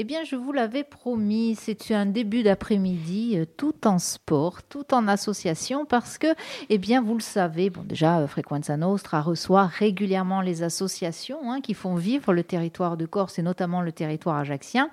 [0.00, 4.94] Eh bien, je vous l'avais promis, c'est un début d'après-midi euh, tout en sport, tout
[4.94, 6.28] en association, parce que,
[6.68, 11.60] eh bien, vous le savez, bon, déjà, euh, Frequenza Nostra reçoit régulièrement les associations hein,
[11.60, 14.88] qui font vivre le territoire de Corse et notamment le territoire ajaxien.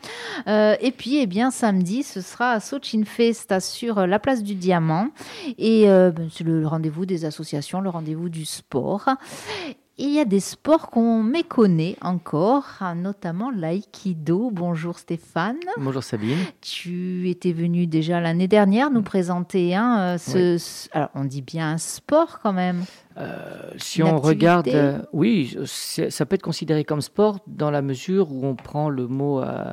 [0.47, 4.55] Euh, et puis, eh bien, samedi, ce sera à Sochin Festa sur la place du
[4.55, 5.09] Diamant.
[5.59, 9.07] Et ben, c'est le rendez-vous des associations, le rendez-vous du sport
[9.97, 14.51] il y a des sports qu'on méconnaît encore, notamment l'aïkido.
[14.51, 15.59] Bonjour Stéphane.
[15.77, 16.37] Bonjour Sabine.
[16.59, 20.57] Tu étais venu déjà l'année dernière nous présenter hein, ce,
[20.91, 22.83] alors on dit bien un sport quand même.
[23.17, 28.31] Euh, si on regarde, euh, oui, ça peut être considéré comme sport dans la mesure
[28.33, 29.71] où on prend le mot euh,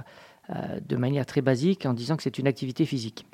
[0.87, 3.27] de manière très basique en disant que c'est une activité physique.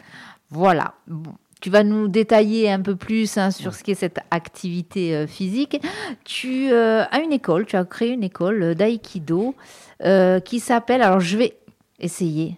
[0.50, 0.94] Voilà.
[1.06, 5.26] Bon, tu vas nous détailler un peu plus hein, sur ce qu'est cette activité euh,
[5.26, 5.80] physique.
[6.24, 9.54] Tu euh, as une école, tu as créé une école euh, d'aïkido
[10.44, 11.58] qui s'appelle, alors je vais
[11.98, 12.56] essayer,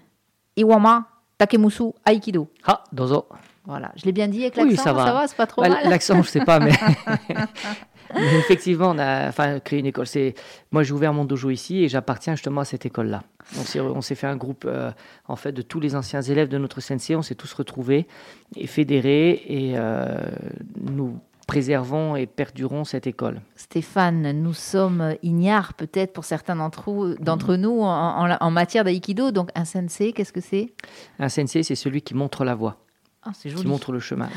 [0.56, 1.06] Iwama
[1.38, 2.48] Takemusu Aikido.
[2.66, 3.24] Ah, dozo.
[3.66, 5.88] Voilà, je l'ai bien dit avec l'accent, oui, ça va, c'est pas trop mal.
[5.88, 6.72] L'accent, je sais pas, mais
[8.14, 10.06] effectivement, on a enfin, créé une école.
[10.06, 10.34] C'est
[10.72, 13.22] moi, j'ai ouvert mon dojo ici et j'appartiens justement à cette école-là.
[13.76, 14.90] On s'est fait un groupe euh,
[15.28, 17.14] en fait de tous les anciens élèves de notre sensei.
[17.16, 18.06] On s'est tous retrouvés
[18.56, 20.20] et fédérés et euh,
[20.80, 23.40] nous préservons et perdurons cette école.
[23.56, 27.56] Stéphane, nous sommes ignares peut-être pour certains d'entre mm.
[27.56, 29.32] nous en, en matière d'aïkido.
[29.32, 30.72] Donc un sensei, qu'est-ce que c'est?
[31.18, 32.78] Un sensei, c'est celui qui montre la voie.
[33.22, 34.30] Ah, qui montre le chemin.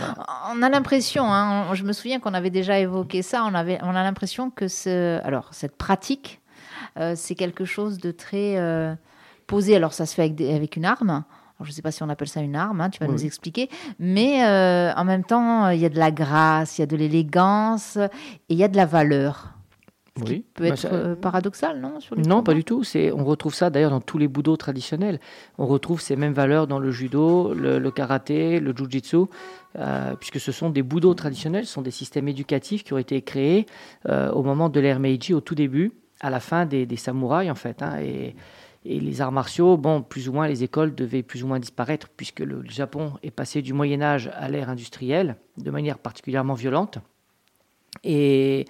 [0.51, 3.95] On a l'impression, hein, je me souviens qu'on avait déjà évoqué ça, on, avait, on
[3.95, 6.41] a l'impression que ce, alors, cette pratique,
[6.99, 8.93] euh, c'est quelque chose de très euh,
[9.47, 9.77] posé.
[9.77, 11.23] Alors ça se fait avec, avec une arme.
[11.61, 13.69] je ne sais pas si on appelle ça une arme, hein, tu vas nous expliquer.
[13.99, 16.97] Mais euh, en même temps, il y a de la grâce, il y a de
[16.97, 18.09] l'élégance et
[18.49, 19.52] il y a de la valeur
[20.21, 20.45] oui.
[20.53, 21.97] peut bah, être euh, paradoxal, non
[22.27, 22.83] Non, pas du tout.
[22.83, 25.19] C'est, on retrouve ça d'ailleurs dans tous les bouddhos traditionnels.
[25.57, 29.25] On retrouve ces mêmes valeurs dans le judo, le, karaté, le jujitsu,
[29.77, 33.21] euh, puisque ce sont des bouddhos traditionnels, ce sont des systèmes éducatifs qui ont été
[33.23, 33.65] créés
[34.07, 37.55] euh, au moment de l'ère Meiji, au tout début, à la fin des, samouraïs en
[37.55, 37.81] fait.
[37.81, 38.35] Hein, et,
[38.85, 42.41] les arts martiaux, bon, plus ou moins, les écoles devaient plus ou moins disparaître, puisque
[42.41, 46.97] le Japon est passé du Moyen Âge à l'ère industrielle de manière particulièrement violente.
[48.03, 48.65] Et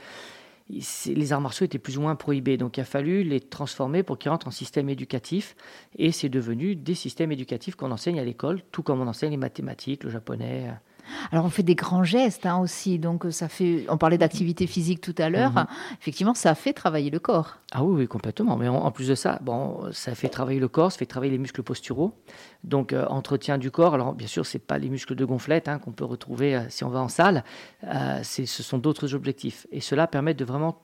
[0.69, 2.57] les arts martiaux étaient plus ou moins prohibés.
[2.57, 5.55] Donc il a fallu les transformer pour qu'ils rentrent en système éducatif.
[5.97, 9.37] Et c'est devenu des systèmes éducatifs qu'on enseigne à l'école, tout comme on enseigne les
[9.37, 10.69] mathématiques, le japonais.
[11.31, 13.85] Alors on fait des grands gestes hein, aussi, donc ça fait.
[13.89, 15.51] On parlait d'activité physique tout à l'heure.
[15.51, 15.65] Mhm.
[15.99, 17.57] Effectivement, ça fait travailler le corps.
[17.71, 18.55] Ah oui, oui, complètement.
[18.55, 21.37] Mais en, plus de ça, bon, ça fait travailler le corps, ça fait travailler les
[21.37, 22.13] muscles posturaux.
[22.63, 23.93] Donc euh, entretien du corps.
[23.95, 26.83] Alors bien sûr, c'est pas les muscles de gonflette hein, qu'on peut retrouver euh, si
[26.83, 27.43] on va en salle.
[27.83, 29.67] Euh, ce sont d'autres objectifs.
[29.71, 30.83] Et cela permet de vraiment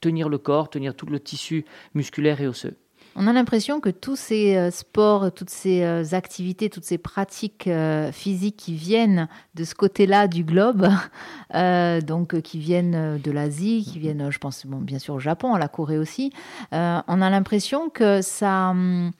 [0.00, 1.64] tenir le corps, tenir tout le tissu
[1.94, 2.76] musculaire et osseux.
[3.16, 7.68] On a l'impression que tous ces euh, sports, toutes ces euh, activités, toutes ces pratiques
[7.68, 10.88] euh, physiques qui viennent de ce côté-là du globe,
[12.06, 15.58] donc qui viennent de l'Asie, qui viennent, je pense, bon, bien sûr au Japon, à
[15.58, 16.32] la Corée aussi,
[16.72, 16.76] on
[17.22, 18.70] a l'impression que ça...
[18.70, 19.12] Hum,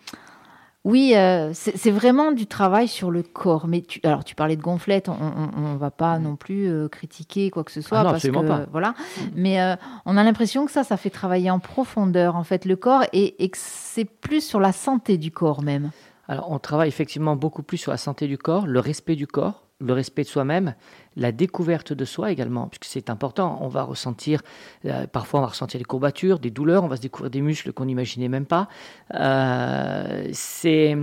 [0.85, 3.67] oui, euh, c'est vraiment du travail sur le corps.
[3.67, 7.51] Mais tu, alors, tu parlais de gonflette, on ne va pas non plus euh, critiquer
[7.51, 8.01] quoi que ce soit.
[8.01, 8.67] Ah non, parce que, pas.
[8.71, 8.95] Voilà.
[9.35, 12.77] Mais euh, on a l'impression que ça, ça fait travailler en profondeur, en fait, le
[12.77, 15.91] corps et, et que c'est plus sur la santé du corps même.
[16.29, 19.65] Alors, on travaille effectivement beaucoup plus sur la santé du corps, le respect du corps
[19.81, 20.75] le respect de soi-même,
[21.17, 23.59] la découverte de soi également, puisque c'est important.
[23.61, 24.43] On va ressentir,
[24.85, 27.73] euh, parfois on va ressentir des courbatures, des douleurs, on va se découvrir des muscles
[27.73, 28.69] qu'on n'imaginait même pas.
[29.15, 30.97] Euh, c'est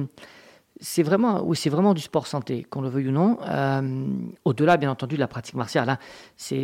[0.84, 3.38] c'est vraiment, oui, c'est vraiment du sport santé, qu'on le veuille ou non.
[3.48, 4.08] Euh,
[4.46, 6.00] au-delà, bien entendu, de la pratique martiale, hein,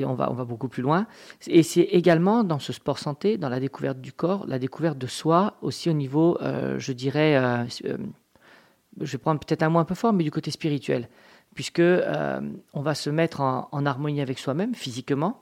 [0.08, 1.06] on, va, on va beaucoup plus loin.
[1.46, 5.06] Et c'est également dans ce sport santé, dans la découverte du corps, la découverte de
[5.06, 10.14] soi, aussi au niveau, je dirais, je vais prendre peut-être un mot un peu fort,
[10.14, 11.10] mais du côté spirituel
[11.58, 12.40] puisque euh,
[12.74, 15.42] on va se mettre en, harmonie avec soi-même physiquement.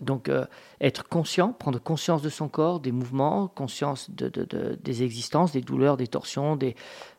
[0.00, 0.46] Donc euh,
[0.80, 6.06] être conscient, prendre conscience de son corps, des mouvements, conscience des existences, des douleurs, des
[6.06, 6.56] torsions,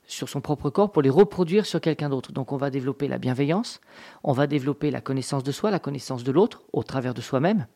[0.08, 2.32] sur son propre corps pour les reproduire sur quelqu'un d'autre.
[2.32, 3.82] Donc on va développer la bienveillance,
[4.24, 7.68] on va développer la connaissance de soi, la connaissance de l'autre au travers de soi-même.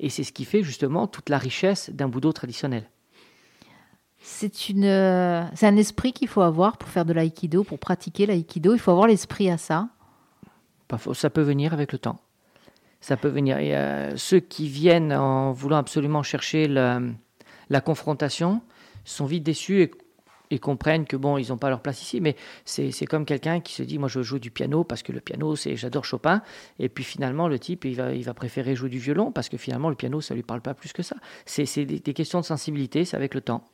[0.00, 2.88] Et c'est ce qui fait justement toute la richesse d'un bouddho traditionnel.
[4.70, 8.72] Une, c'est un esprit qu'il faut avoir pour faire de l'aïkido, pour pratiquer l'aïkido.
[8.72, 9.90] Il faut avoir l'esprit à ça.
[11.14, 12.20] Ça peut venir avec le temps.
[13.00, 13.58] Ça peut venir.
[13.58, 18.62] Et euh, ceux qui viennent en voulant absolument chercher la confrontation
[19.04, 19.90] sont vite déçus
[20.50, 22.20] et, comprennent que bon, ils n'ont pas leur place ici.
[22.20, 25.20] Mais c'est comme quelqu'un qui se dit, moi, je joue du piano parce que le
[25.20, 26.42] piano, c'est, j'adore Chopin.
[26.78, 29.56] Et puis finalement, le type, il va, il va préférer jouer du violon parce que
[29.56, 31.16] finalement, le piano, ça lui parle pas plus que ça.
[31.44, 33.64] C'est des, des questions de sensibilité, c'est avec le temps.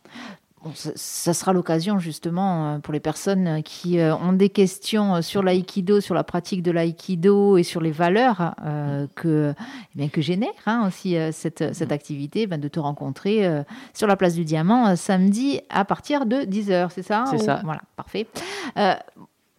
[0.75, 6.01] Ça, sera l'occasion justement euh, pour les personnes qui euh, ont des questions sur l'aïkido,
[6.01, 8.55] sur la pratique de l'aïkido et sur les valeurs
[9.15, 13.63] que, eh bien, que génère hein, aussi cette, cette, activité, ben, de te rencontrer
[13.95, 17.61] sur la place du Diamant samedi à partir de 10h, c'est ça C'est ça.
[17.65, 18.27] Voilà, parfait.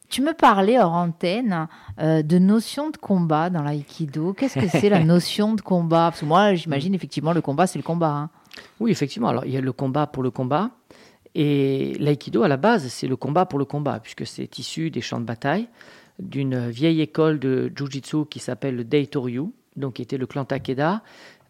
[0.10, 1.68] Tu me parlais hors antenne
[2.00, 4.34] de notion de combat dans l'aïkido.
[4.34, 6.10] Qu'est-ce que c'est la notion de combat?
[6.12, 8.12] Parce que moi, j'imagine effectivement le combat, c'est le combat.
[8.12, 8.30] Hein.
[8.80, 9.30] Oui, effectivement.
[9.30, 10.72] Alors, il y a le combat pour le combat.
[11.36, 15.02] Et l'aïkido, à la base, c'est le combat pour le combat, puisque c'est issu des
[15.02, 15.68] champs de bataille
[16.20, 19.46] d'une vieille école de jujitsu qui s'appelle le Deitoryu,
[19.76, 21.02] donc qui était le clan Takeda.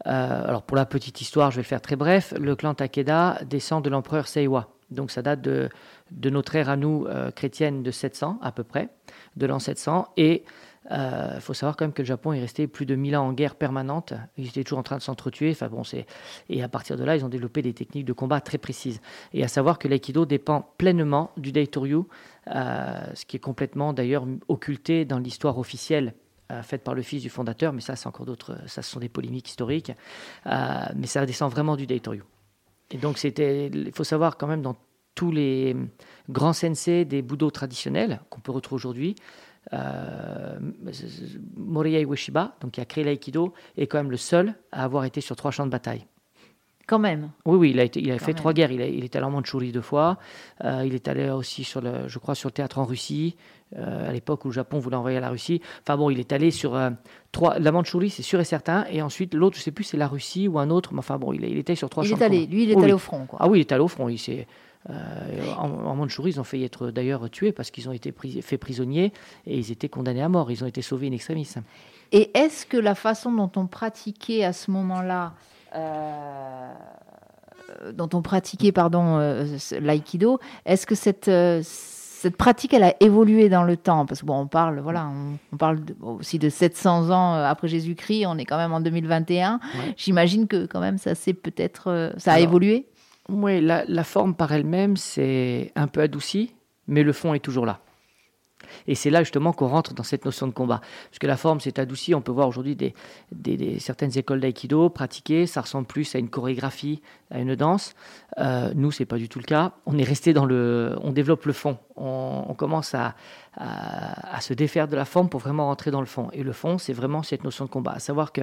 [0.05, 2.33] Euh, alors, pour la petite histoire, je vais le faire très bref.
[2.39, 4.69] Le clan Takeda descend de l'empereur Seiwa.
[4.89, 5.69] Donc, ça date de,
[6.29, 8.89] notre ère à nous, euh, chrétienne, de 700 à peu près,
[9.37, 10.07] de l'an 700.
[10.17, 10.43] Et
[10.89, 13.27] il euh, faut savoir quand même que le Japon est resté plus de 1000 ans
[13.27, 14.13] en guerre permanente.
[14.37, 15.51] Ils étaient toujours en train de s'entretuer.
[15.51, 15.83] Enfin bon,
[16.49, 18.99] et à partir de là, ils ont développé des techniques de combat très précises.
[19.33, 21.99] Et à savoir que l'aïkido dépend pleinement du daitoryu,
[22.53, 26.15] euh, ce qui est complètement d'ailleurs occulté dans l'histoire officielle
[26.51, 27.71] euh, faite par le fils du fondateur.
[27.71, 28.57] Mais ça, c'est encore d'autres.
[28.67, 29.93] Ça, ce sont des polémiques historiques.
[30.45, 32.23] mais ça descend vraiment du daitoryu.
[32.91, 33.67] Et donc, c'était.
[33.67, 34.75] Il faut savoir quand même dans
[35.15, 35.75] tous les
[36.29, 39.15] grands sensei des bouddhos traditionnels qu'on peut retrouver aujourd'hui,
[39.71, 40.59] euh,
[41.55, 45.21] Moriya Iwashiba, donc qui a créé l'aïkido, est quand même le seul à avoir été
[45.21, 46.05] sur trois champs de bataille.
[46.85, 47.31] Quand même.
[47.45, 48.71] Oui, oui, il a, été, il a fait trois guerres.
[48.71, 50.17] Il, il, est allé en Mandchourie deux fois.
[50.65, 53.37] Euh, il est allé aussi sur le, je crois, sur le théâtre en Russie,
[53.77, 55.61] euh, à l'époque où le Japon voulait envoyer à la Russie.
[55.81, 56.77] Enfin bon, il est allé sur
[57.31, 57.57] trois.
[57.57, 58.85] La Mandchourie, c'est sûr et certain.
[58.91, 60.91] Et ensuite, l'autre, je sais plus, c'est la Russie ou un autre.
[60.91, 62.17] Mais enfin bon, il, il était sur trois champs.
[62.17, 63.27] Il est allé, lui, il est allé au front.
[63.27, 63.39] Quoi.
[63.41, 64.09] Ah oui, il est allé au front.
[64.09, 64.45] Il s'est
[64.89, 68.59] en, en, Mandchourie, ils ont failli être d'ailleurs tués parce qu'ils ont été pris, faits
[68.59, 69.13] prisonniers
[69.45, 70.51] et ils étaient condamnés à mort.
[70.51, 71.47] Ils ont été sauvés in extremis.
[72.11, 75.33] Et est-ce que la façon dont on pratiquait à ce moment-là,
[75.75, 76.73] euh,
[77.93, 81.29] dont on pratiquait pardon euh, l'aïkido, est-ce que cette
[82.23, 84.05] cette pratique, elle a évolué dans le temps?
[84.05, 85.11] Parce que bon, on parle, voilà,
[85.51, 88.27] on, parle aussi de 700 ans après Jésus-Christ.
[88.27, 89.59] On est quand même en 2021.
[89.97, 92.87] J'imagine que quand même ça c'est peut-être, ça a évolué?
[93.29, 96.53] Oui, la, forme par elle-même, c'est un peu adouci,
[96.87, 97.79] mais le fond est toujours là.
[98.87, 100.81] Et c'est là justement qu'on rentre dans cette notion de combat.
[101.09, 105.47] Parce que la forme s'est adoucie, on peut voir aujourd'hui des, certaines écoles d'aïkido pratiquer,
[105.47, 107.93] ça ressemble plus à une chorégraphie, à une danse.
[108.39, 109.73] Euh, nous, c'est pas du tout le cas.
[109.85, 111.77] On est resté dans le, on développe le fond.
[111.95, 113.15] On, commence à,
[113.55, 116.29] à, se défaire de la forme pour vraiment rentrer dans le fond.
[116.33, 117.91] Et le fond, c'est vraiment cette notion de combat.
[117.91, 118.41] À savoir que,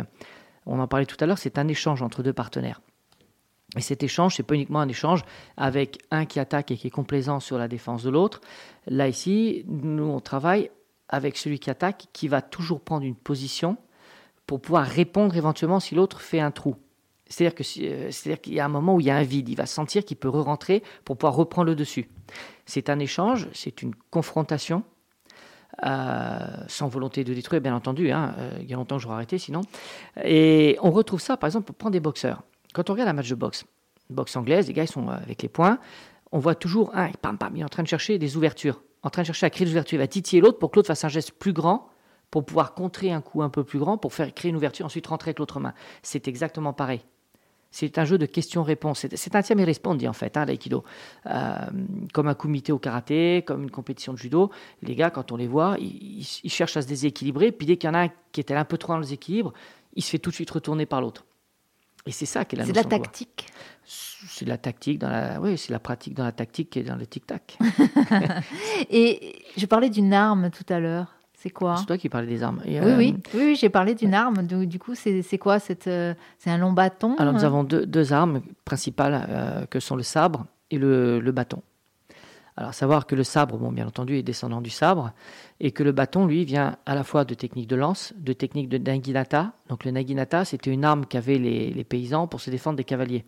[0.67, 2.81] on en parlait tout à l'heure, c'est un échange entre deux partenaires.
[3.77, 5.23] Et cet échange, c'est pas uniquement un échange
[5.57, 8.41] avec un qui attaque et qui est complaisant sur la défense de l'autre.
[8.87, 10.71] Là, ici, nous, on travaille
[11.09, 13.77] avec celui qui attaque, qui va toujours prendre une position
[14.47, 16.77] pour pouvoir répondre éventuellement si l'autre fait un trou.
[17.27, 19.67] C'est-à-dire euh, qu'il y a un moment où il y a un vide, il va
[19.67, 22.11] sentir qu'il peut re-rentrer pour pouvoir reprendre le dessus.
[22.67, 24.83] C'est un échange, c'est une confrontation,
[25.87, 28.11] euh, sans volonté de détruire, bien entendu.
[28.11, 29.61] Hein, euh, il y a longtemps que j'aurais arrêté sinon.
[30.25, 32.43] Et on retrouve ça, par exemple, pour prendre des boxeurs.
[32.73, 33.65] Quand on regarde un match de boxe,
[34.09, 35.79] boxe anglaise, les gars ils sont euh, avec les poings,
[36.33, 39.11] on voit toujours un, pam, pam, il est en train de chercher des ouvertures, en
[39.11, 39.97] train de chercher à créer des ouvertures.
[39.97, 41.89] Il va titiller l'autre pour que l'autre fasse un geste plus grand,
[42.31, 45.07] pour pouvoir contrer un coup un peu plus grand, pour faire créer une ouverture, ensuite
[45.07, 45.75] rentrer avec l'autre main.
[46.03, 47.03] C'est exactement pareil.
[47.73, 49.07] C'est un jeu de questions-réponses.
[49.15, 50.83] C'est un tiers respondi en fait, hein, l'aïkido.
[51.27, 51.55] Euh,
[52.13, 54.51] comme un comité au karaté, comme une compétition de judo.
[54.83, 57.53] Les gars, quand on les voit, ils, cherchent à se déséquilibrer.
[57.53, 59.53] Puis dès qu'il y en a un qui est un peu trop dans le déséquilibre,
[59.95, 61.25] il se fait tout de suite retourner par l'autre.
[62.07, 63.47] Et c'est ça qui est la C'est la tactique.
[63.85, 67.07] C'est la tactique dans la, oui, c'est la pratique dans la tactique et dans le
[67.07, 67.59] tic-tac.
[68.91, 71.15] et je parlais d'une arme tout à l'heure.
[71.43, 71.77] C'est quoi?
[71.79, 72.61] C'est toi qui parlais des armes.
[72.67, 74.47] oui, oui, euh, oui, j'ai parlé d'une arme.
[74.47, 77.17] Du, du coup, c'est quoi cette, euh, C'est un long bâton?
[77.19, 81.33] Alors, nous avons deux, deux armes principales euh, que sont le sabre et le, le
[81.33, 81.63] bâton.
[82.61, 85.13] Alors, savoir que le sabre, bon, bien entendu, est descendant du sabre,
[85.61, 88.69] et que le bâton, lui, vient à la fois de techniques de lance, de techniques
[88.69, 89.55] de naginata.
[89.71, 93.25] Donc, le naginata, c'était une arme qu'avaient les, paysans pour se défendre des cavaliers.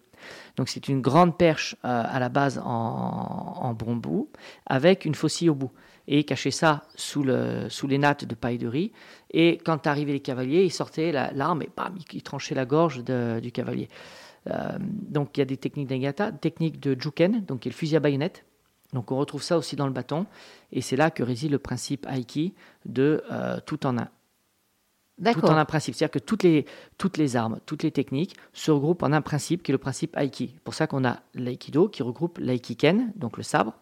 [0.58, 4.28] Donc, c'est une grande perche euh, à la base en, en bambou,
[4.66, 5.72] avec une faucille au bout.
[6.08, 8.92] Et cacher ça sous, le, sous les nattes de paille de riz.
[9.30, 13.50] Et quand arrivaient les cavaliers, ils sortaient l'arme et bam, ils, tranchaient la gorge du
[13.50, 13.88] cavalier.
[14.50, 17.76] Euh, donc, il y a des techniques naginata, techniques de juken, donc qui est le
[17.76, 18.44] fusil à baïonnette
[18.92, 20.26] donc on retrouve ça aussi dans le bâton,
[20.70, 24.08] et c'est là que réside le principe Aiki de euh, tout en un.
[25.32, 25.94] Tout en un principe.
[25.94, 26.66] C'est-à-dire que toutes les,
[26.98, 30.16] toutes les armes, toutes les techniques se regroupent en un principe qui est le principe
[30.16, 30.50] Aiki.
[30.54, 33.74] C'est pour ça qu'on a l'Aikido qui regroupe l'Aikiken, donc le sabre,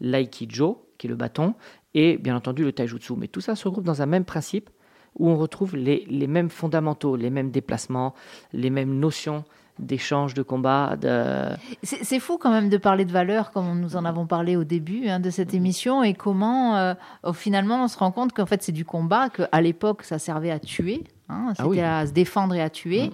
[0.00, 1.54] l'Aikijo, qui est le bâton,
[1.94, 3.14] et bien entendu le Taijutsu.
[3.16, 4.70] Mais tout ça se regroupe dans un même principe
[5.14, 8.14] où on retrouve les, les mêmes fondamentaux, les mêmes déplacements,
[8.52, 9.44] les mêmes notions,
[9.78, 10.96] d'échange de combat.
[10.96, 11.56] De...
[11.82, 15.08] C'est fou quand même de parler de valeurs comme nous en avons parlé au début
[15.08, 16.94] hein, de cette émission et comment euh,
[17.32, 20.58] finalement on se rend compte qu'en fait c'est du combat, qu'à l'époque ça servait à
[20.58, 21.04] tuer.
[21.30, 23.08] Hein, ah à se défendre et à tuer.
[23.08, 23.12] Mmh.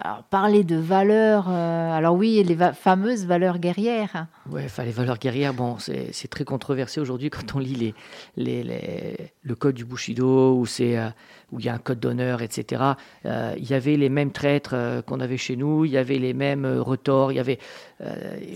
[0.00, 4.26] Alors, parler de valeurs, euh, alors oui, les fameuses valeurs guerrières.
[4.50, 7.94] Oui, enfin, les valeurs guerrières, bon, c'est très controversé aujourd'hui quand on lit les,
[8.36, 11.10] les, les, le code du Bushido, où, euh,
[11.52, 12.82] où il y a un code d'honneur, etc.
[13.24, 16.34] Euh, il y avait les mêmes traîtres qu'on avait chez nous, il y avait les
[16.34, 17.60] mêmes retors, il y avait...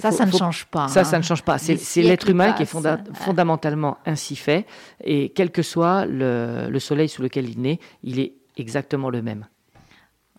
[0.00, 0.88] ça, ça ne change pas.
[0.88, 1.22] Ça, ça ne hein.
[1.22, 1.58] change pas.
[1.58, 2.76] C'est l'être humain qui est
[3.14, 4.66] fondamentalement ainsi fait,
[5.04, 9.22] et quel que soit le, le soleil sous lequel il naît, il est exactement le
[9.22, 9.46] même.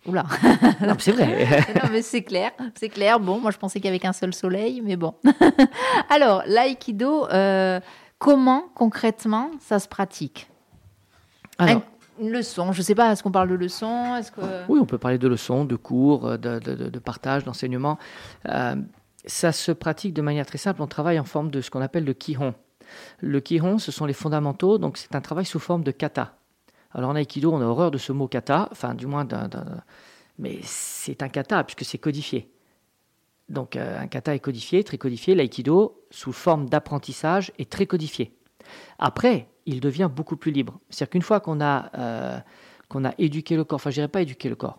[0.06, 0.24] Oula.
[0.98, 1.46] c'est vrai.
[1.82, 3.20] non, mais c'est clair, c'est clair.
[3.20, 5.14] Bon, moi je pensais qu'il y avait qu'un seul soleil, mais bon.
[6.10, 7.80] Alors, l'aïkido, euh,
[8.18, 10.48] comment concrètement ça se pratique?
[11.58, 11.82] Alors,
[12.18, 14.40] Une leçon, je ne sais pas, est-ce qu'on parle de leçon est-ce que...
[14.68, 17.98] Oui, on peut parler de leçons, de cours, de, de, partage, d'enseignement.
[18.48, 18.76] Euh,
[19.26, 20.80] ça se pratique de manière très simple.
[20.80, 22.54] On travaille en forme de ce qu'on appelle le kihon.
[23.20, 26.32] Le kihon, ce sont les fondamentaux, donc c'est un travail sous forme de kata.
[26.92, 29.48] Alors en aïkido, on a horreur de ce mot kata, enfin du moins d'un...
[30.38, 32.50] Mais c'est un kata puisque c'est codifié.
[33.48, 35.34] Donc euh, un kata est codifié, très codifié.
[35.34, 38.32] L'aïkido, sous forme d'apprentissage, est très codifié.
[38.98, 40.78] Après, il devient beaucoup plus libre.
[40.88, 42.38] C'est-à-dire qu'une fois qu'on a, euh,
[42.88, 44.78] qu'on a éduqué le corps, enfin je dirais pas éduqué le corps,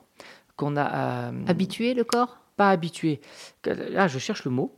[0.55, 1.29] qu'on a...
[1.29, 2.39] Euh, habitué le corps?
[2.57, 3.21] Pas habitué.
[3.65, 4.77] Là, je cherche le mot.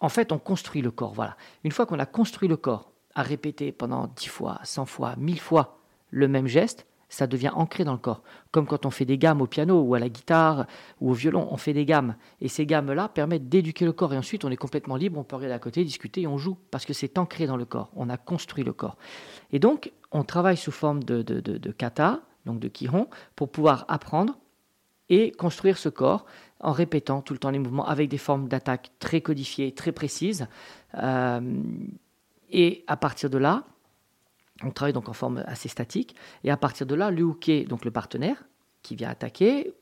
[0.00, 1.36] En fait, on construit le corps, voilà.
[1.62, 5.40] Une fois qu'on a construit le corps, à répéter pendant 10 fois, 100 fois, 1000
[5.40, 5.83] fois
[6.14, 8.22] le même geste, ça devient ancré dans le corps.
[8.50, 10.66] Comme quand on fait des gammes au piano ou à la guitare
[11.00, 12.16] ou au violon, on fait des gammes.
[12.40, 14.14] Et ces gammes-là permettent d'éduquer le corps.
[14.14, 16.56] Et ensuite, on est complètement libre, on peut regarder à côté, discuter et on joue.
[16.70, 17.90] Parce que c'est ancré dans le corps.
[17.94, 18.96] On a construit le corps.
[19.52, 24.38] Et donc, on travaille sous forme de, de, kata, donc de kiron, pour pouvoir apprendre
[25.08, 26.24] et construire ce corps
[26.60, 30.46] en répétant tout le temps les mouvements avec des formes d'attaque très codifiées, très précises.
[30.94, 31.62] Euh,
[32.50, 33.64] et à partir de là,
[34.62, 36.14] on travaille donc en forme assez statique.
[36.44, 38.44] Et à partir de là, le donc le partenaire
[38.82, 39.74] qui vient attaquer,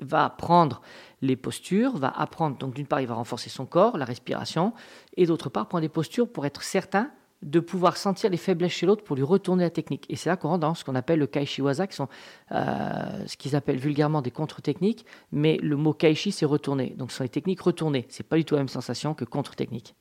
[0.00, 0.80] va prendre
[1.22, 2.56] les postures, va apprendre.
[2.56, 4.72] Donc d'une part, il va renforcer son corps, la respiration,
[5.16, 7.10] et d'autre part, prendre des postures pour être certain
[7.42, 10.04] de pouvoir sentir les faiblesses chez l'autre pour lui retourner la technique.
[10.10, 12.08] Et c'est là qu'on rentre dans ce qu'on appelle le kaishiwaza, qui sont
[12.52, 16.94] euh, ce qu'ils appellent vulgairement des contre-techniques, mais le mot kaishi, c'est retourner.
[16.98, 18.06] Donc ce sont les techniques retournées.
[18.10, 19.94] C'est pas du tout la même sensation que contre-technique.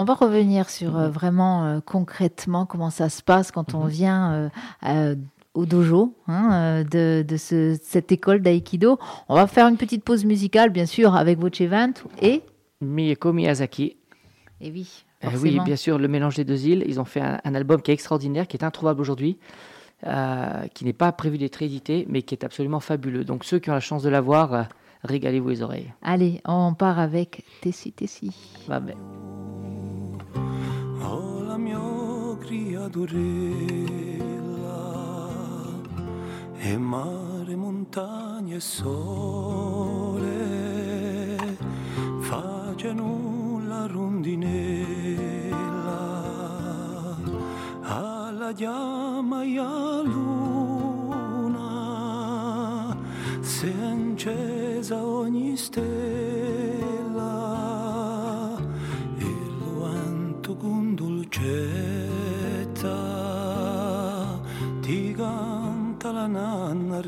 [0.00, 3.90] On va revenir sur euh, vraiment euh, concrètement comment ça se passe quand on mhm.
[3.90, 4.50] vient
[4.84, 5.16] euh,
[5.54, 8.98] au dojo hein, de, cette école d'aïkido.
[9.28, 12.42] On va faire une petite pause musicale, bien sûr, avec votre Vent et
[12.80, 13.96] Miyako Miyazaki.
[14.60, 15.04] Et oui.
[15.22, 16.84] Eh oui, bien sûr, le mélange des deux îles.
[16.86, 19.36] Ils ont fait un, album qui est extraordinaire, qui est introuvable aujourd'hui,
[20.74, 23.24] qui n'est pas prévu d'être édité, mais qui est absolument fabuleux.
[23.24, 24.68] Donc ceux qui ont la chance de l'avoir,
[25.02, 25.92] régalez-vous les oreilles.
[26.02, 28.32] Allez, on part avec Tessi Tessi.
[28.68, 28.78] Va
[31.64, 31.88] bien.
[32.48, 33.36] creaturella
[36.58, 40.26] e mare, montagne e sole
[42.20, 44.46] facciano la rondinella
[47.82, 51.66] alla chiama e a luna
[53.40, 56.17] si è accesa ogni stella
[61.48, 62.96] dolcezza
[64.80, 67.06] ti canta la nannarella.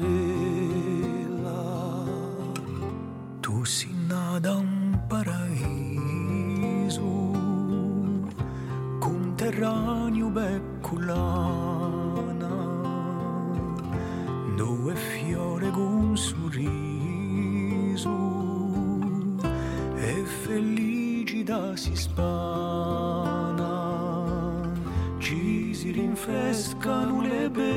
[3.40, 5.42] Tu si nada un paraiso,
[8.98, 11.68] conterraneo becculana,
[14.56, 16.68] dove fiore con sorriso
[19.96, 22.99] e felicità si spana
[25.90, 27.69] si rinfrescano le pedre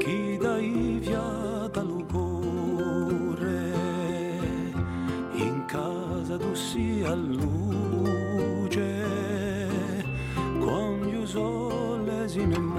[0.01, 1.29] chi dai via
[1.75, 3.65] da cuore
[5.47, 8.93] in casa tu sia luce
[10.65, 12.74] con gli usolesi nemmeno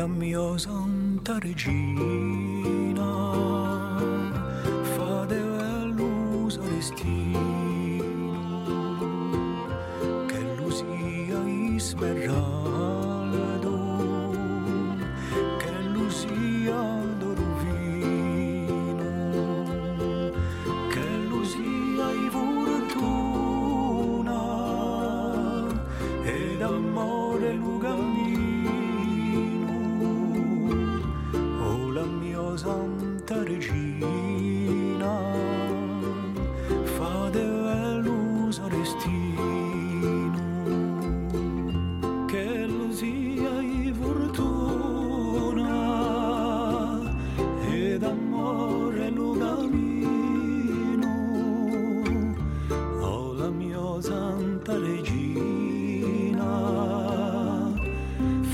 [0.00, 3.10] la mia santa regina,
[4.94, 5.42] fa de
[5.96, 7.49] lusa restina.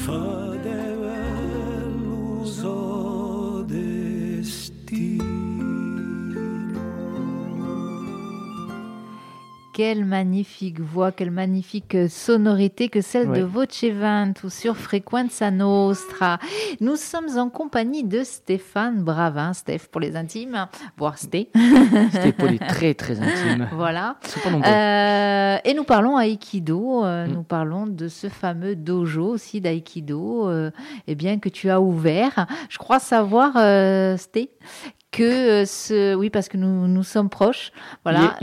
[0.06, 0.45] far.
[9.76, 13.42] Quelle magnifique voix, quelle magnifique sonorité que celle de.
[13.42, 16.38] Voce Ventus sur Frequenza Nostra.
[16.80, 21.50] Nous sommes en compagnie de Stéphane Bravin, Steph pour les intimes, voire Sté.
[22.10, 23.68] C'était pour les très très intimes.
[23.72, 24.16] voilà.
[24.46, 27.32] Euh, et nous parlons Aikido, euh, Mm.
[27.32, 30.70] nous parlons de ce fameux dojo aussi d'Aikido euh,
[31.06, 32.46] eh bien, que tu as ouvert.
[32.70, 34.48] Je crois savoir, euh, Sté,
[35.16, 36.14] que euh, ce...
[36.14, 37.72] Oui, parce que nous, nous sommes proches.
[38.04, 38.36] Voilà.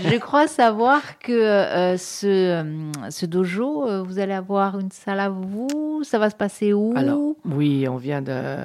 [0.00, 2.62] Je crois savoir que euh, ce, euh,
[3.10, 6.00] ce dojo, vous allez avoir une salle à vous.
[6.04, 6.92] Ça va se passer où?
[6.96, 8.56] Alors, oui, on vient de,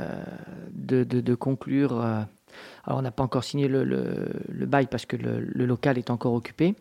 [0.74, 2.00] de, de- de conclure.
[2.02, 5.98] alors, on n'a pas encore signé le, le- le bail parce que le, le local
[5.98, 6.76] est encore occupé.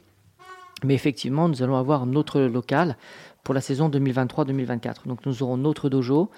[0.84, 2.96] Mais effectivement, nous allons avoir notre local
[3.44, 5.06] pour la saison 2023-2024.
[5.06, 6.30] Donc, nous aurons notre dojo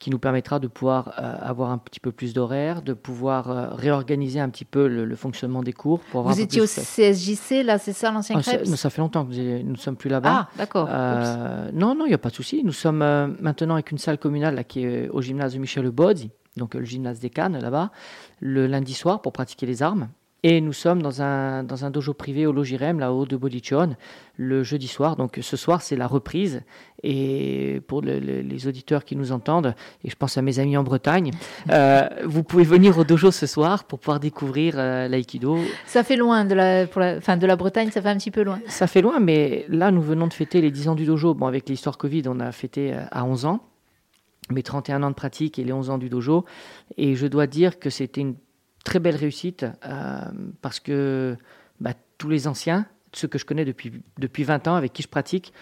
[0.00, 3.68] qui nous permettra de pouvoir euh, avoir un petit peu plus d'horaires, de pouvoir euh,
[3.70, 6.00] réorganiser un petit peu le, le fonctionnement des cours.
[6.10, 9.24] Pour avoir Vous étiez au de- CSJC, là, c'est ça l'ancien Ah, ça, fait longtemps
[9.26, 10.48] que nous ne sommes plus là-bas.
[10.48, 10.88] Ah, d'accord.
[10.90, 12.62] Euh, non, non, il n'y a pas de souci.
[12.64, 13.04] Nous sommes
[13.40, 17.20] maintenant avec une salle communale là, qui est au gymnase Michel Bodzi, donc le gymnase
[17.20, 17.90] des Cannes là-bas,
[18.40, 20.08] le lundi soir pour pratiquer les armes.
[20.42, 23.96] Et nous sommes dans un, dans un dojo privé au Logirem, là-haut de Bodiccione,
[24.38, 25.16] le jeudi soir.
[25.16, 26.62] Donc ce soir, c'est la reprise.
[27.02, 30.78] Et pour le- le- les auditeurs qui nous entendent, et je pense à mes amis
[30.78, 31.30] en Bretagne,
[31.70, 35.58] euh, vous pouvez venir au dojo ce soir pour pouvoir découvrir euh, l'aïkido.
[35.84, 38.30] Ça fait loin de la, pour la, enfin, de la Bretagne, ça fait un petit
[38.30, 38.60] peu loin.
[38.66, 41.34] Ça fait loin, mais là, nous venons de fêter les 10 ans du dojo.
[41.34, 43.60] Bon, avec l'histoire Covid, on a fêté euh, à 11 ans,
[44.50, 46.46] mes 31 ans de pratique et les 11 ans du dojo.
[46.96, 48.36] Et je dois dire que c'était une
[48.84, 50.20] très belle réussite euh,
[50.62, 51.36] parce que
[51.80, 55.08] bah, tous les anciens, ceux que je connais depuis, depuis 20 ans, avec qui je
[55.08, 55.52] pratique,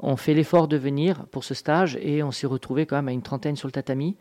[0.00, 3.12] ont fait l'effort de venir pour ce stage et on s'est retrouvé quand même à
[3.12, 4.16] une trentaine sur le tatami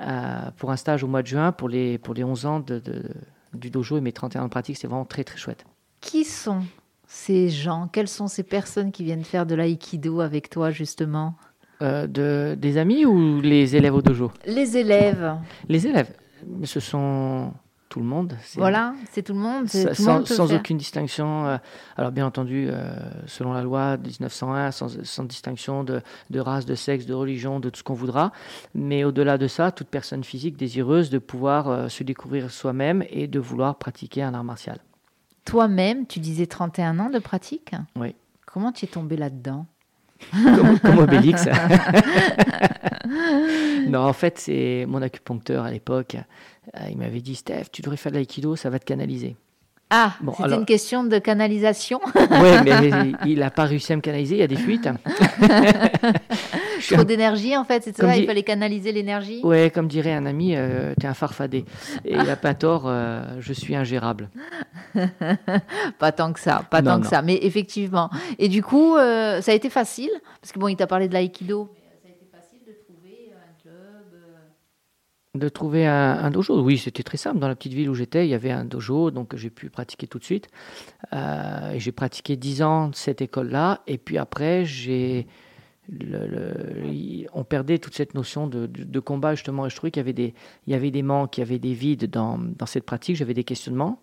[0.00, 2.78] euh, pour un stage au mois de juin pour les, pour les 11 ans de,
[2.80, 3.04] de-
[3.52, 4.76] du dojo et mes 31 ans de pratique.
[4.76, 5.64] C'est vraiment très très chouette.
[6.00, 6.62] Qui sont
[7.06, 7.88] ces gens?
[7.92, 11.36] Quelles sont ces personnes qui viennent faire de l'aïkido avec toi, justement?
[11.82, 14.32] Euh, de, des amis ou les élèves au dojo?
[14.46, 15.36] Les élèves.
[15.68, 16.12] Les élèves,
[16.64, 17.52] ce sont
[17.88, 18.36] tout le monde.
[18.42, 19.66] c'est- Voilà, c'est tout le monde.
[19.68, 20.18] tout sans,
[20.48, 21.46] monde aucune distinction.
[21.46, 21.56] euh,
[21.96, 22.92] alors bien entendu, euh,
[23.26, 27.60] selon la loi de 1901, sans, sans distinction de, de race, de sexe, de religion,
[27.60, 28.32] de tout ce qu'on voudra.
[28.74, 33.28] Mais au-delà de ça, toute personne physique désireuse de pouvoir euh, se découvrir soi-même et
[33.28, 34.78] de vouloir pratiquer un art martial.
[35.44, 37.72] Toi-même, tu disais 31 ans de pratique?
[37.96, 38.14] Oui.
[38.46, 39.66] Comment tu es tombé là-dedans?
[40.32, 41.46] Comme, comme Obélix.
[43.88, 46.16] non, en fait, c'est mon acupuncteur à l'époque.
[46.76, 49.36] Euh, il m'avait dit, Steph, tu devrais faire de l'aïkido, ça va te canaliser.
[49.90, 52.00] Ah, Bon, c'était une question de canalisation.
[52.16, 54.88] Oui, mais il n'a pas réussi à me canaliser, il y a des fuites.
[56.90, 59.40] Trop d'énergie, en fait, c'est ça, il dit- fallait canaliser l'énergie.
[59.44, 61.64] Ouais, comme dirait un ami, euh, t'es un farfadé.
[62.04, 64.28] Et il a pas tort, euh, je suis ingérable.
[65.98, 68.10] Pas tant que ça, pas Non, tant que ça, mais effectivement.
[68.38, 71.14] Et du coup, euh, ça a été facile, parce que bon, il t'a parlé de
[71.14, 71.68] l'aïkido.
[72.02, 73.74] Ça a été facile de trouver un club.
[75.34, 77.40] De trouver un, dojo, oui, c'était très simple.
[77.40, 80.06] Dans la petite ville où j'étais, il y avait un dojo, donc j'ai pu pratiquer
[80.06, 80.46] tout de suite.
[81.12, 83.82] Euh, j'ai pratiqué 10 ans de cette école-là.
[83.88, 85.26] Et puis après, j'ai.
[87.32, 89.66] on perdait toute cette notion de, combat, justement.
[89.66, 90.34] Et je trouvais qu'il y avait des,
[90.68, 93.16] il y avait des manques, il y avait des vides dans, dans cette pratique.
[93.16, 94.00] J'avais des questionnements.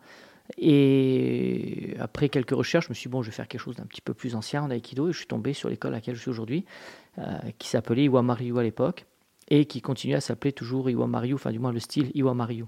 [0.57, 3.85] Et après quelques recherches, je me suis dit, bon, je vais faire quelque chose d'un
[3.85, 5.07] petit peu plus ancien en aïkido.
[5.07, 6.65] Et je suis tombé sur l'école à laquelle je suis aujourd'hui,
[7.19, 7.23] euh,
[7.57, 9.05] qui s'appelait Iwamaryu à l'époque
[9.53, 12.65] et qui continue à s'appeler toujours Iwamaryu, enfin du moins le style Iwamaryu.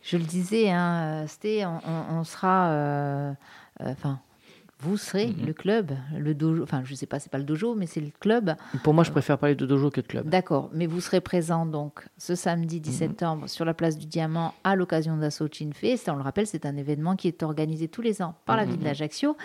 [0.00, 3.32] Je le disais, hein, c'était, on, on- on sera, euh,
[3.82, 3.94] euh,
[4.82, 5.46] vous serez Mhm.
[5.46, 8.10] le club, le dojo, enfin, je sais pas, c'est pas le dojo, mais c'est le
[8.20, 8.54] club.
[8.82, 10.28] Pour moi, je préfère parler de dojo que de club.
[10.28, 12.96] D'accord, mais vous serez présent donc ce samedi 10 Mhm.
[12.96, 15.18] septembre sur la place du Diamant à l'occasion
[15.52, 16.08] Chin Fest.
[16.08, 18.76] On le rappelle, c'est un événement qui est organisé tous les ans par la ville
[18.78, 18.82] Mhm.
[18.84, 19.36] d'Ajaccio.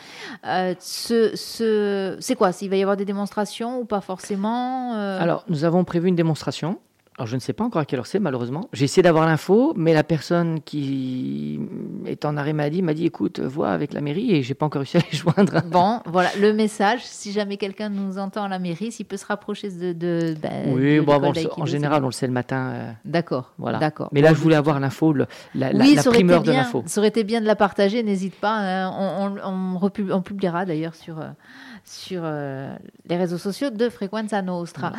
[0.46, 5.20] Euh, ce, ce- c'est quoi Il va y avoir des démonstrations ou pas forcément euh,
[5.22, 6.80] Alors, nous avons prévu une démonstration.
[7.20, 8.70] Alors, je ne sais pas encore à quelle heure c'est, malheureusement.
[8.74, 11.60] J'ai essayé d'avoir l'info, mais la personne qui
[12.06, 14.82] est en arrêt maladie m'a dit écoute, vois avec la mairie, et j'ai pas encore
[14.82, 15.64] réussi à les joindre.
[15.66, 17.00] Bon, voilà le message.
[17.04, 19.94] Si jamais quelqu'un nous entend à la mairie, s'il peut se rapprocher de.
[19.94, 22.70] de, ben, oui, de bon, bon, en général, on le sait le matin.
[22.74, 23.52] euh, D'accord.
[23.58, 23.80] voilà.
[23.80, 24.10] D'accord.
[24.12, 25.26] Mais là, je voulais avoir l'info, la,
[25.56, 26.62] la- oui, la primeur de bien.
[26.62, 26.84] l'info.
[26.86, 28.04] Ça aurait été bien de la partager.
[28.04, 28.58] N'hésite pas.
[28.60, 28.92] hein.
[28.96, 31.26] On, on- on on publiera d'ailleurs sur euh,
[31.90, 34.92] sur euh, les réseaux sociaux de Frequenza Nostra.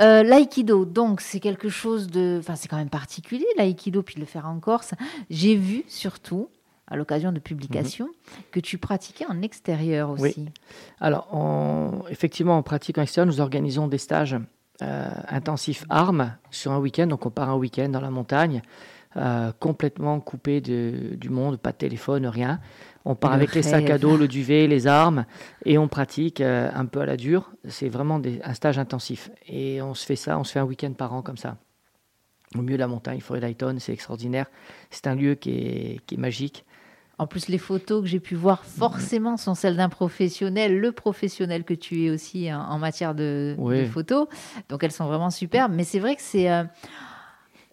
[0.00, 4.20] Euh, L'aïkido, donc c'est quelque chose de, enfin c'est quand même particulier l'aïkido puis de
[4.20, 4.94] le faire en Corse.
[5.28, 6.48] J'ai vu surtout
[6.86, 8.08] à l'occasion de publications
[8.50, 10.34] que tu pratiquais en extérieur aussi.
[10.38, 10.48] Oui.
[11.00, 14.36] Alors, on- effectivement, en pratique en extérieur, nous organisons des stages
[14.82, 17.06] euh, intensifs armes sur un week-end.
[17.06, 18.62] Donc, on part un week-end dans la montagne,
[19.16, 22.58] euh, complètement coupé de- du monde, pas de téléphone, rien.
[23.06, 25.24] On part Le avec les sacs à dos, le duvet, les armes,
[25.64, 27.50] et on pratique euh, un peu à la dure.
[27.66, 29.30] C'est vraiment des- un stage intensif.
[29.48, 31.56] Et on se fait ça, on se fait un week-end par an comme ça.
[32.56, 34.46] Au milieu de la montagne, forêt d'Ayton, c'est extraordinaire.
[34.90, 36.64] C'est un lieu qui est, qui est magique.
[37.16, 41.64] En plus, les photos que j'ai pu voir forcément sont celles d'un professionnel, le professionnel
[41.64, 43.80] que tu es aussi en, en matière de, Oui.
[43.82, 44.26] de photos.
[44.68, 45.72] Donc elles sont vraiment superbes.
[45.74, 46.50] Mais c'est vrai que c'est.
[46.50, 46.64] euh,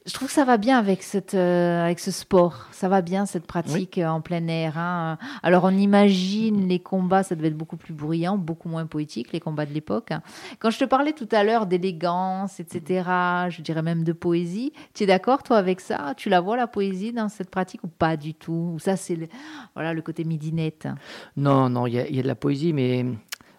[0.07, 2.67] je trouve que ça va bien avec, cette, euh, avec ce sport.
[2.71, 4.77] Ça va bien, cette pratique euh, en plein air.
[4.77, 5.17] hein.
[5.43, 9.41] Alors, on imagine les combats, ça devait être beaucoup plus bruyant, beaucoup moins poétique, les
[9.41, 10.11] combats de l'époque.
[10.11, 10.21] hein.
[10.59, 13.03] Quand je te parlais tout à l'heure d'élégance, etc.,
[13.49, 16.13] je dirais même de poésie, tu es d'accord, toi, avec ça?
[16.15, 18.71] Tu la vois, la poésie, dans cette pratique ou pas du tout?
[18.75, 19.27] Ou ça, c'est le,
[19.75, 20.87] voilà, le côté midinette?
[21.35, 23.05] Non, non, il y, y a de la poésie, mais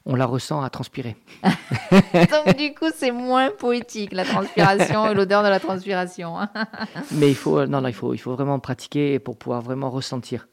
[0.06, 1.16] on la ressent à transpirer.
[1.42, 6.38] Donc, du coup, c'est moins poétique, la transpiration et l'odeur de la transpiration.
[6.38, 6.48] hein.
[7.12, 9.90] Mais il faut, euh, non, non, il faut, il faut vraiment pratiquer pour pouvoir vraiment
[9.90, 10.48] ressentir,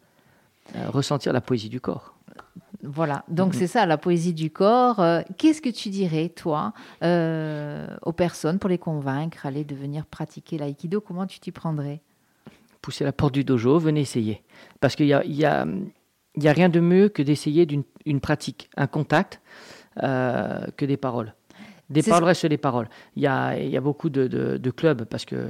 [0.76, 2.14] euh, ressentir la poésie du corps.
[2.84, 3.60] Voilà, donc Mhm.
[3.60, 5.00] c'est ça, la poésie du corps.
[5.00, 10.06] Euh, Qu'est-ce que tu dirais, toi, euh, aux personnes pour les convaincre, aller de venir
[10.06, 11.02] pratiquer l'aïkido?
[11.02, 12.02] Comment tu t'y prendrais?
[12.82, 14.44] Poussez la porte du dojo, venez essayer.
[14.82, 15.66] Parce qu'il y a, y a,
[16.38, 19.42] il y a rien de mieux que d'essayer d'une une pratique, un contact,
[20.04, 21.34] euh, que des paroles.
[21.90, 22.88] Des paroles restent des paroles.
[23.16, 25.48] Il y a, il y a beaucoup de, de- de clubs, parce que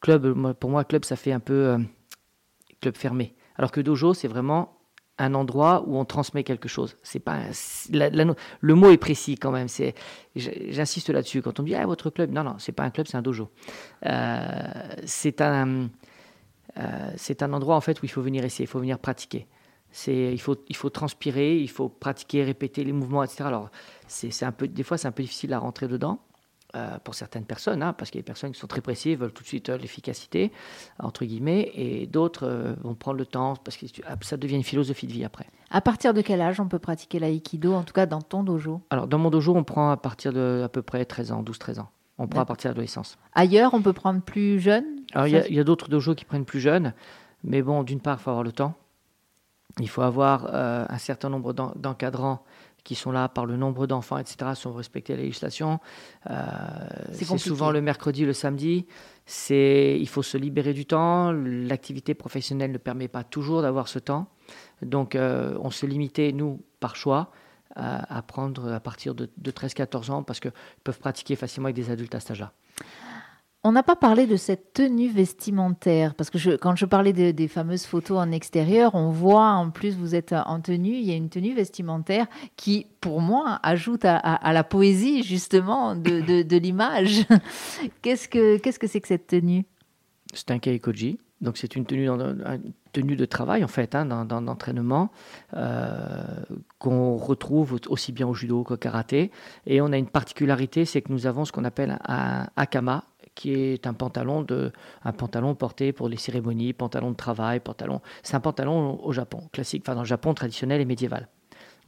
[0.00, 1.78] club, pour moi, club, ça fait un peu euh,
[2.80, 3.34] club fermé.
[3.56, 4.78] Alors que dojo, c'est vraiment
[5.18, 6.96] un endroit où on transmet quelque chose.
[7.04, 7.50] C'est pas un-
[7.92, 9.68] la- la no- le mot est précis quand même.
[9.68, 9.94] C'est,
[10.34, 11.42] j'insiste là-dessus.
[11.42, 13.22] Quand on me dit ah votre club, non non, c'est pas un club, c'est un
[13.22, 13.50] dojo.
[14.06, 14.48] Euh,
[15.04, 15.88] c'est un
[16.78, 19.46] euh, c'est un endroit en fait où il faut venir essayer, il faut venir pratiquer.
[19.92, 23.44] C'est, il faut, il faut transpirer, il faut pratiquer, répéter les mouvements, etc.
[23.44, 23.70] Alors,
[24.08, 26.18] c'est, un peu, des fois, c'est un peu difficile à rentrer dedans
[26.74, 29.18] euh, pour certaines personnes, hein, parce qu'il y a des personnes qui sont très précises,
[29.18, 30.50] veulent tout de suite euh, l'efficacité,
[30.98, 33.84] entre guillemets, et d'autres euh, vont prendre le temps, parce que
[34.22, 35.46] ça devient une philosophie de vie après.
[35.70, 38.80] À partir de quel âge on peut pratiquer l'aïkido, en tout cas dans ton dojo?
[38.88, 41.80] Alors, dans mon dojo, on prend à partir de à peu près 13 ans, 12-13
[41.80, 41.90] ans.
[42.16, 43.18] On prend à partir de l'adolescence.
[43.34, 44.84] Ailleurs, on peut prendre plus jeune?
[45.12, 46.94] Alors, il y a- a, d'autres dojos qui prennent plus jeunes,
[47.44, 48.74] mais bon, d'une part, il faut avoir le temps.
[49.80, 52.44] Il faut avoir euh, un certain nombre d'en- d'encadrants
[52.84, 55.78] qui sont là par le nombre d'enfants, etc., si on veut respecter la législation.
[56.28, 56.34] Euh,
[57.12, 58.86] C'est souvent le mercredi, le samedi.
[59.24, 61.30] C'est, il faut se libérer du temps.
[61.32, 64.26] L'activité professionnelle ne permet pas toujours d'avoir ce temps.
[64.82, 67.30] Donc, euh, on se limitait, nous, par choix,
[67.76, 70.52] à, à prendre à partir de, de 13-14 ans parce qu'ils
[70.84, 72.52] peuvent pratiquer facilement avec des adultes à cet âge-là.
[73.64, 77.46] On n'a pas parlé de cette tenue vestimentaire, parce que quand je parlais de- des
[77.46, 81.14] fameuses photos en extérieur, on voit en plus vous êtes en tenue, il y a
[81.14, 87.24] une tenue vestimentaire qui, pour moi, ajoute à, la poésie justement de, l'image.
[88.02, 89.64] Qu'est-ce que c'est que cette tenue?
[90.34, 92.08] C'est un kaikoji, donc c'est une tenue,
[92.92, 94.08] tenue de travail en fait, hein,
[95.54, 96.22] euh,
[96.78, 99.30] qu'on retrouve aussi bien au judo qu'au karaté.
[99.66, 103.54] Et on a une particularité, c'est que nous avons ce qu'on appelle un akama, qui
[103.54, 104.72] est un pantalon, de,
[105.04, 108.00] un pantalon porté pour les cérémonies, pantalon de travail, pantalon.
[108.22, 111.28] C'est un pantalon au Japon, classique, enfin dans le Japon traditionnel et médiéval.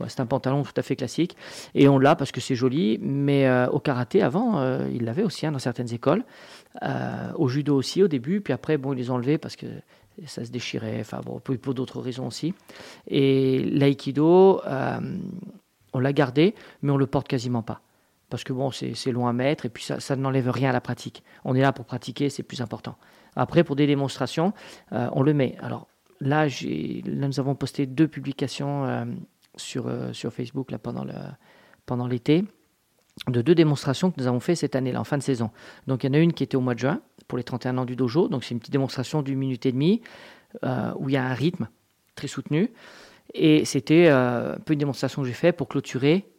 [0.09, 1.37] C'est un pantalon tout à fait classique.
[1.75, 5.47] Et on l'a parce que c'est joli, mais euh, au karaté, avant, euh, ils aussi
[5.47, 6.25] hein, dans certaines écoles.
[6.83, 9.67] Euh, au judo aussi au début, puis après, bon, ils les ont enlevés parce que
[10.27, 12.55] ça se déchirait, enfin bon, pour, pour d'autres raisons aussi.
[13.07, 14.99] Et l'aïkido, euh,
[15.93, 17.81] on l'a gardé, mais on le porte quasiment pas.
[18.35, 20.81] Parce que bon, c'est long à mettre et puis ça, ça n'enlève rien à la
[20.81, 21.23] pratique.
[21.45, 22.97] On est là pour pratiquer, c'est plus important.
[23.37, 24.53] Après, pour des démonstrations,
[24.91, 25.55] euh, on le met.
[25.61, 25.87] Alors
[26.21, 26.49] là,
[27.07, 29.05] nous avons posté deux publications euh,
[29.55, 31.13] sur, euh, sur Facebook là, pendant le-
[31.87, 32.45] pendant l'été
[33.29, 35.53] de deux démonstrations que nous avons fait cette année-là, en fin de saison.
[35.87, 37.79] Donc il y en a une qui était au mois de juin, pour les 31
[37.79, 38.27] ans du dojo.
[38.27, 40.03] Donc c'est une petite démonstration d'une minute et demie,
[40.65, 41.69] où il y a un rythme
[42.17, 42.73] très soutenu.
[43.33, 46.34] Et c'était un peu une démonstration que j'ai faite pour clôturer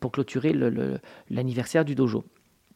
[0.00, 0.54] pour clôturer
[1.30, 2.24] l'anniversaire du dojo.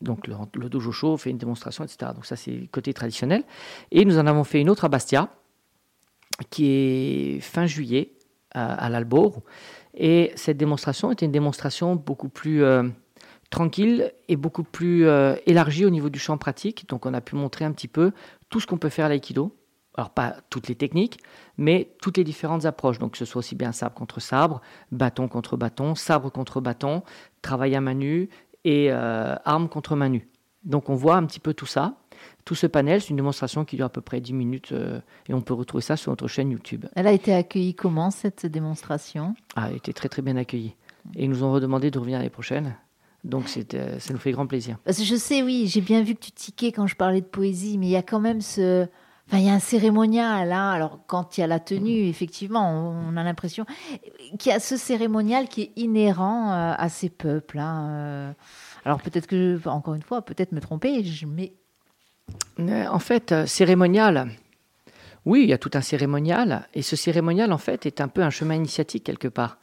[0.00, 2.12] Donc le, dojo show fait une démonstration, etc.
[2.14, 3.44] Donc ça c'est côté traditionnel.
[3.90, 5.28] Et nous en avons fait une autre à Bastia,
[6.50, 8.12] qui est fin juillet,
[8.52, 9.42] à, à l'Albor.
[9.94, 12.82] Et cette démonstration était une démonstration beaucoup plus euh,
[13.50, 16.88] tranquille et beaucoup plus euh, élargie au niveau du champ pratique.
[16.88, 18.12] Donc on a pu montrer un petit peu
[18.48, 19.54] tout ce qu'on peut faire à l'aïkido.
[19.94, 21.18] Alors pas toutes les techniques,
[21.58, 22.98] mais toutes les différentes approches.
[22.98, 27.02] Donc que ce soit aussi bien sabre contre sabre, bâton contre bâton, sabre contre bâton,
[27.42, 28.30] travail à main nue
[28.64, 30.28] et euh, arme contre main nue.
[30.64, 31.94] Donc on voit un petit peu tout ça.
[32.44, 35.34] Tout ce panel, c'est une démonstration qui dure à peu près 10 minutes euh, et
[35.34, 36.86] on peut retrouver ça sur notre chaîne YouTube.
[36.94, 39.34] Elle a été accueillie comment cette démonstration?
[39.56, 40.74] A été très très bien accueilli.
[41.16, 42.76] Et ils nous ont redemandé de revenir l'année prochaine.
[43.24, 44.78] Donc euh, ça nous fait grand plaisir.
[44.84, 47.26] Parce que je sais, oui, j'ai bien vu que tu tiquais quand je parlais de
[47.26, 48.86] poésie, mais il y a quand même ce.
[49.28, 50.70] Enfin, il y a un cérémonial, hein.
[50.70, 52.68] Alors, quand il y a la tenue, effectivement,
[53.08, 53.64] on a l'impression
[54.38, 57.58] qu'il y a ce cérémonial qui est inhérent euh, à ces peuples.
[57.58, 58.32] hein, euh.
[58.84, 61.52] Alors, peut-être que, encore une fois, peut-être me tromper, mais
[62.58, 64.28] Euh, En fait, cérémonial,
[65.24, 66.68] oui, il y a tout un cérémonial.
[66.74, 69.58] Et ce cérémonial, en fait, est un peu un chemin initiatique quelque part.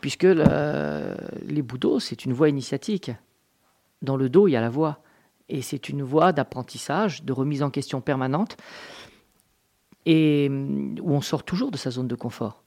[0.00, 3.10] Puisque le- les bouddhos, c'est une voie initiatique.
[4.02, 4.98] Dans le dos, il y a la voie.
[5.48, 8.56] Et c'est une voie d'apprentissage, de remise en question permanente,
[10.06, 12.62] et où on sort toujours de sa zone de confort.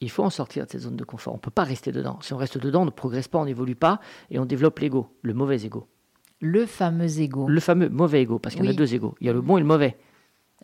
[0.00, 1.32] Il faut en sortir de cette zone de confort.
[1.32, 2.18] On ne peut pas rester dedans.
[2.22, 5.16] Si on reste dedans, on ne progresse pas, on n'évolue pas, et on développe l'ego,
[5.22, 5.86] le mauvais ego.
[6.42, 7.46] le fameux ego.
[7.48, 9.14] Le fameux mauvais ego, parce qu'il y en a deux égos.
[9.20, 9.96] Il y a le bon et le mauvais.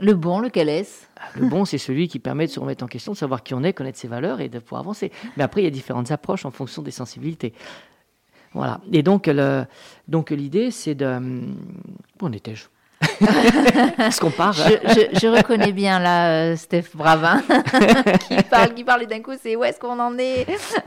[0.00, 1.06] Le bon, lequel est-ce?
[1.34, 3.62] Le bon, c'est celui qui permet de se remettre en question, de savoir qui on
[3.62, 5.10] est, connaître ses valeurs et de pouvoir avancer.
[5.36, 7.52] Mais après, il y a différentes approches en fonction des sensibilités.
[8.58, 8.80] Voilà.
[8.92, 9.64] Et donc, le,
[10.08, 11.06] donc l'idée, c'est de.
[12.20, 12.64] Où en étais-je?
[13.20, 14.52] Est-ce qu'on part?
[14.52, 17.40] Je, je- je reconnais bien là, euh, Steph Bravin,
[18.28, 20.46] qui parle, qui parle et d'un coup, c'est où est-ce qu'on en est?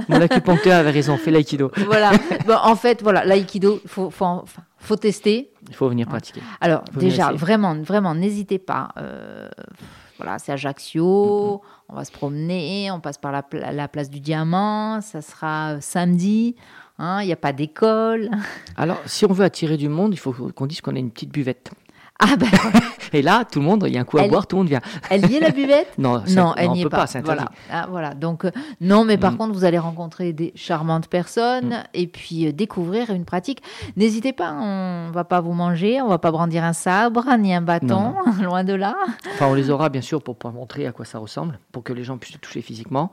[0.09, 1.71] Mon acupuncteur avait raison, fait l'aïkido.
[1.85, 2.11] Voilà.
[2.45, 5.51] Bon, en fait, voilà, l'aïkido, il faut, faut, en- enfin, faut tester.
[5.69, 6.41] Il faut venir pratiquer.
[6.59, 8.89] Alors, Faut déjà, vraiment, vraiment, n'hésitez pas.
[8.97, 9.47] Euh,
[10.17, 14.19] voilà, c'est Ajaccio, on va se promener, on passe par la, pla- la place du
[14.19, 15.77] Diamant, ça sera euh,
[17.01, 18.29] hein, il n'y a pas d'école.
[18.77, 21.31] Alors, si on veut attirer du monde, il faut qu'on dise qu'on a une petite
[21.31, 21.71] buvette.
[22.23, 22.47] Ah ben,
[23.13, 24.59] Et là, tout le monde, il y a un coup à Elle- boire, tout le
[24.59, 24.79] monde vient.
[25.09, 25.97] elle y est la buvette?
[25.97, 27.07] Non, Non, elle n'y est pas.
[27.07, 27.43] c'est interdit.
[27.71, 27.83] voilà.
[27.83, 28.13] Ah, voilà.
[28.13, 29.37] Donc, euh, non, mais par Mm.
[29.37, 31.83] contre, vous allez rencontrer des charmantes personnes Mm.
[31.95, 33.63] et puis euh, découvrir une pratique.
[33.97, 37.61] N'hésitez pas, on va pas vous manger, on va pas brandir un sabre ni un
[37.61, 38.13] bâton,
[38.45, 38.95] loin de là.
[39.33, 41.93] Enfin, on les aura bien sûr pour pouvoir montrer à quoi ça ressemble, pour que
[41.93, 43.11] les gens puissent le toucher physiquement.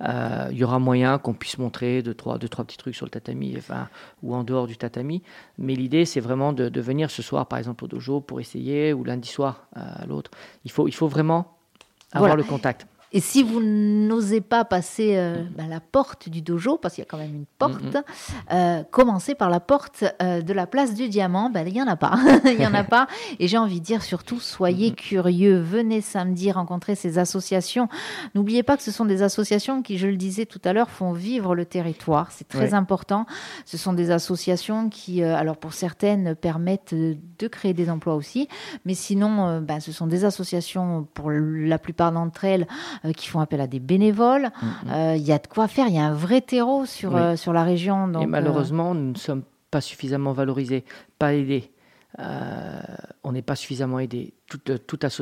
[0.00, 3.06] Euh, il y aura moyen qu'on puisse montrer deux trois, deux, trois petits trucs sur
[3.06, 3.88] le tatami enfin,
[4.24, 5.22] ou en dehors du tatami.
[5.58, 8.92] Mais l'idée, c'est vraiment de, de venir ce soir, par exemple, au dojo pour essayer,
[8.92, 10.30] ou lundi soir euh, à l'autre.
[10.64, 11.56] Il faut, il faut vraiment
[12.12, 12.42] avoir Voilà.
[12.42, 12.86] le contact.
[13.16, 17.06] Et si vous n'osez pas passer euh, bah, la porte du dojo, parce qu'il y
[17.06, 17.96] a quand même une porte,
[18.52, 21.48] euh, commencez par la porte euh, de la place du diamant.
[21.48, 22.18] Ben, il n'y en a pas.
[22.44, 23.06] Il n'y en a pas.
[23.38, 25.60] Et j'ai envie de dire surtout, soyez curieux.
[25.60, 27.88] Venez samedi rencontrer ces associations.
[28.34, 31.12] N'oubliez pas que ce sont des associations qui, je le disais tout à l'heure, font
[31.12, 32.32] vivre le territoire.
[32.32, 32.74] C'est très Ouais.
[32.74, 33.26] important.
[33.64, 38.48] Ce sont des associations qui, alors pour certaines, permettent de créer des emplois aussi.
[38.84, 42.66] Mais sinon, ben, ce sont des associations, pour la plupart d'entre elles,
[43.12, 44.50] qui font appel à des bénévoles.
[44.62, 44.90] Mhm.
[44.92, 47.20] Euh, Il y a de quoi faire, il y a un vrai terreau sur, Oui.
[47.20, 48.08] euh, sur la région.
[48.08, 50.84] Donc, Et euh, malheureusement, nous ne sommes pas suffisamment valorisés,
[51.18, 51.70] pas aidés.
[52.20, 52.80] euh,
[53.24, 54.32] on n'est pas suffisamment aidé.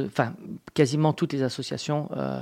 [0.07, 0.35] Enfin,
[0.75, 2.41] quasiment toutes les associations euh,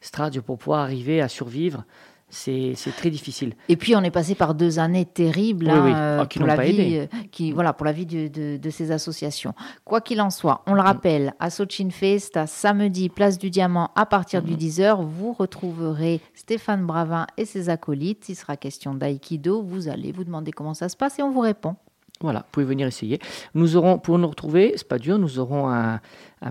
[0.00, 1.84] Stradio pour pouvoir arriver à survivre
[2.32, 3.54] c'est très difficile.
[3.68, 7.72] Et puis on est passé par deux années terribles hein, pour, la vie, qui, voilà,
[7.74, 9.54] pour la vie de, de, ces associations.
[9.84, 14.06] Quoi qu'il en soit, on le rappelle, à Sochin Fest, samedi, place du Diamant, à
[14.06, 15.04] partir du 10h, mhm.
[15.04, 18.28] vous retrouverez Stéphane Bravin et ses acolytes.
[18.28, 19.62] Il sera question d'aïkido.
[19.62, 21.76] Vous allez vous demander comment ça se passe et on vous répond.
[22.22, 23.18] Voilà, vous pouvez venir essayer.
[23.54, 26.00] Nous aurons, pour nous retrouver, c'est pas dur, nous aurons un,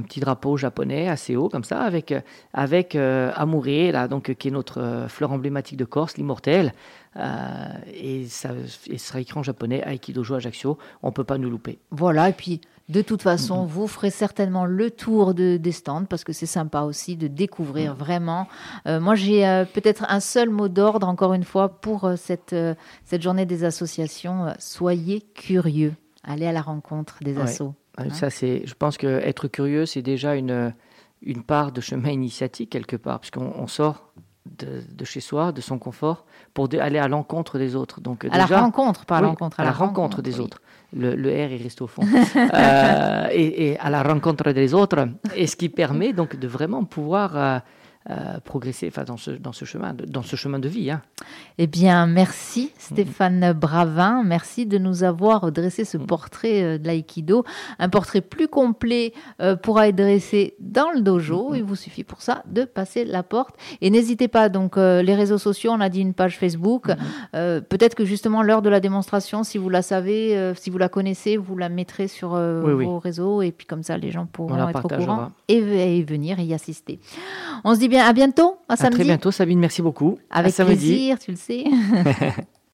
[0.03, 2.13] petit drapeau japonais assez haut comme ça, avec,
[2.53, 3.31] avec euh,
[3.91, 6.73] là, donc, qui est notre euh, fleur emblématique de Corse, l'immortel.
[7.17, 8.51] Euh, et ça
[8.87, 10.77] et sera écrit en japonais, Aikidojo Ajaccio.
[11.03, 11.79] On peut pas nous louper.
[11.91, 16.25] Voilà, et puis de toute façon, vous ferez certainement le tour de, des stands parce
[16.25, 18.47] que c'est sympa aussi de découvrir vraiment.
[18.85, 22.55] Euh, moi, j'ai euh, peut-être un seul mot d'ordre, encore une fois, pour euh, cette,
[23.05, 24.53] cette journée des associations.
[24.59, 25.93] soyez curieux.
[26.23, 27.73] Allez à la rencontre des assos.
[27.97, 28.09] Hein.
[28.09, 30.73] Ça, c'est, je pense que être curieux, c'est déjà une,
[31.21, 34.11] une part de chemin initiatique quelque part, puisqu'on on sort
[34.65, 38.01] de, chez soi, de son confort, pour aller à l'encontre des autres.
[38.01, 39.59] Donc, à la rencontre, pas à l'encontre.
[39.59, 40.61] À, la, rencontre, des autres
[40.93, 42.03] le, R il reste au fond,
[42.35, 47.61] euh, et, à la rencontre des autres, et ce qui permet donc de vraiment pouvoir
[48.09, 50.89] euh, progresser enfin, dans, ce, dans, ce chemin, dans ce chemin de vie.
[50.89, 51.03] Hein.
[51.59, 54.23] Eh bien, merci Stéphane Bravin.
[54.23, 56.07] Merci de nous avoir dressé ce mm.
[56.07, 57.43] portrait euh, de l'aïkido.
[57.77, 61.49] Un portrait plus complet euh, pourra être dressé dans le dojo.
[61.49, 61.55] Mm, mm.
[61.57, 63.55] Il vous suffit pour ça de passer la porte.
[63.81, 66.87] Et n'hésitez pas, donc, les réseaux sociaux, on a dit une page Facebook.
[67.33, 71.37] Peut-être que justement, l'heure de la démonstration, si vous la savez, si vous la connaissez,
[71.37, 73.43] vous la mettrez sur vos réseaux.
[73.43, 75.57] Et puis, comme ça, les gens pourront être au courant et,
[75.97, 76.99] et venir y assister.
[77.63, 80.17] On se dit bien à bientôt, à, à très bientôt, Sabine, merci beaucoup.
[80.31, 81.65] Avec plaisir, tu le sais.